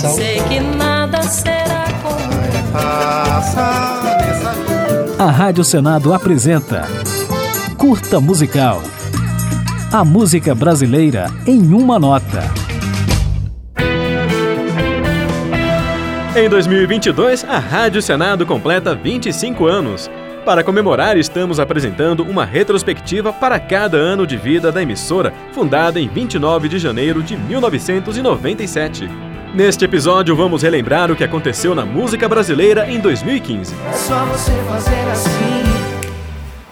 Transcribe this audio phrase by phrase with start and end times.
[0.00, 0.14] coração.
[0.14, 5.22] Sei que nada será como Passa nessa vida.
[5.22, 6.86] A Rádio Senado apresenta
[7.76, 8.82] Curta Musical.
[9.92, 12.42] A música brasileira em uma nota.
[16.36, 20.08] Em 2022, a Rádio Senado completa 25 anos.
[20.44, 26.08] Para comemorar, estamos apresentando uma retrospectiva para cada ano de vida da emissora, fundada em
[26.08, 29.29] 29 de janeiro de 1997.
[29.54, 33.74] Neste episódio, vamos relembrar o que aconteceu na música brasileira em 2015.
[33.84, 35.64] É só você fazer assim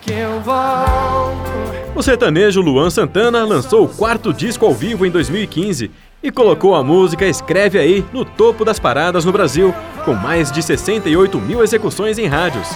[0.00, 1.54] que eu volto.
[1.94, 5.88] O sertanejo Luan Santana lançou o quarto disco ao vivo em 2015
[6.20, 9.72] e colocou a música Escreve Aí no topo das paradas no Brasil,
[10.04, 12.68] com mais de 68 mil execuções em rádios.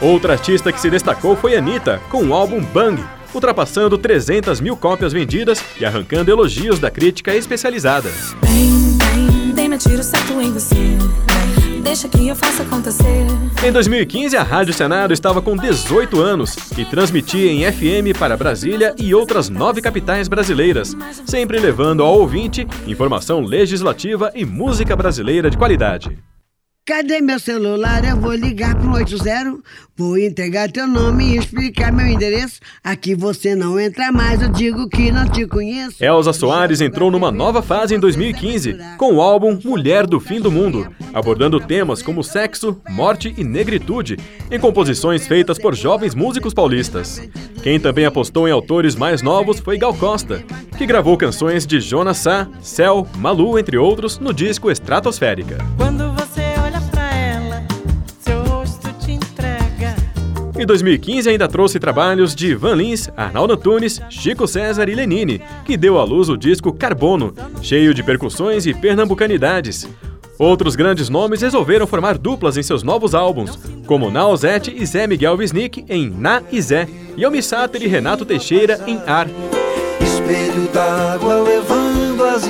[0.00, 3.02] Outra artista que se destacou foi Anitta, com o álbum Bang,
[3.34, 8.08] ultrapassando 300 mil cópias vendidas e arrancando elogios da crítica especializada.
[8.42, 8.89] Vem,
[9.78, 10.74] certo em você.
[11.82, 13.26] Deixa que eu faça acontecer.
[13.64, 18.94] Em 2015, a Rádio Senado estava com 18 anos e transmitia em FM para Brasília
[18.98, 25.56] e outras nove capitais brasileiras, sempre levando ao ouvinte informação legislativa e música brasileira de
[25.56, 26.18] qualidade.
[26.90, 28.04] Cadê meu celular?
[28.04, 29.60] Eu vou ligar pro 80.
[29.96, 32.58] Vou entregar teu nome e explicar meu endereço.
[32.82, 36.02] Aqui você não entra mais, eu digo que não te conheço.
[36.02, 40.50] Elza Soares entrou numa nova fase em 2015, com o álbum Mulher do Fim do
[40.50, 44.16] Mundo, abordando temas como sexo, morte e negritude,
[44.50, 47.22] em composições feitas por jovens músicos paulistas.
[47.62, 50.42] Quem também apostou em autores mais novos foi Gal Costa,
[50.76, 55.58] que gravou canções de Jonas Sá, Céu, Malu, entre outros, no disco Estratosférica.
[55.76, 55.99] Quando
[60.60, 65.74] Em 2015 ainda trouxe trabalhos de Van Lins, Arnaldo Antunes, Chico César e Lenine, que
[65.74, 69.88] deu à luz o disco Carbono, cheio de percussões e pernambucanidades.
[70.38, 75.36] Outros grandes nomes resolveram formar duplas em seus novos álbuns, como Naozete e Zé Miguel
[75.36, 79.28] Wisnik em Na e Zé, e Sater e Renato Teixeira em Ar.
[79.98, 81.69] Espelho d'água as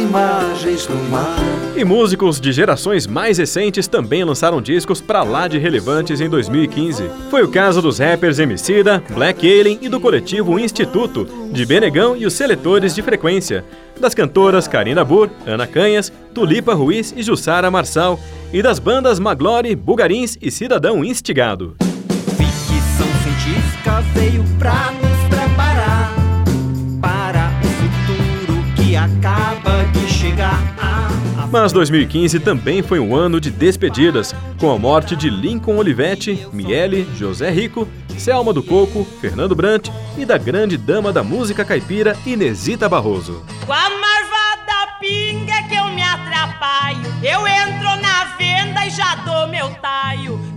[0.00, 1.37] imagens do mar.
[1.77, 7.11] E músicos de gerações mais recentes também lançaram discos pra lá de relevantes em 2015.
[7.31, 12.27] Foi o caso dos rappers Emicida, Black Alien e do coletivo Instituto, de Benegão e
[12.27, 13.65] os Seletores de Frequência,
[14.00, 18.19] das cantoras Karina Burr, Ana Canhas, Tulipa Ruiz e Jussara Marçal,
[18.53, 21.77] e das bandas Maglore, Bugarins e Cidadão Instigado.
[22.37, 25.19] Ficção científica veio pra nos
[28.91, 30.59] que acaba de chegar.
[31.49, 37.09] Mas 2015 também foi um ano de despedidas, com a morte de Lincoln Olivetti, Miele,
[37.17, 37.87] José Rico,
[38.19, 43.45] Selma do Coco, Fernando Brant e da grande dama da música caipira Inesita Barroso.
[43.65, 47.01] Com a marvada pinga que eu me atrapalho.
[47.22, 50.50] Eu entro na venda e já dou meu taio.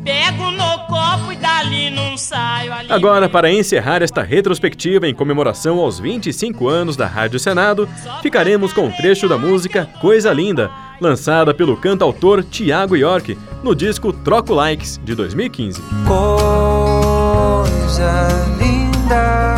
[2.90, 7.88] Agora, para encerrar esta retrospectiva em comemoração aos 25 anos da Rádio Senado,
[8.22, 10.69] ficaremos com um trecho da música Coisa Linda,
[11.00, 15.81] lançada pelo cantautor Tiago York no disco Troco Likes de 2015.
[16.07, 18.28] Coisa
[18.59, 19.56] linda,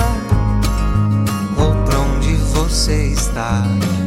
[1.56, 3.64] vou pra onde você está,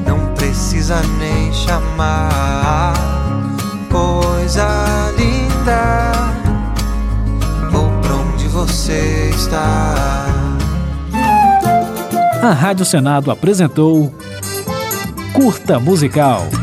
[0.06, 2.94] não precisa nem chamar.
[3.90, 4.77] Coisa
[9.38, 9.94] está.
[12.42, 14.12] A Rádio Senado apresentou
[15.32, 16.57] Curta Musical.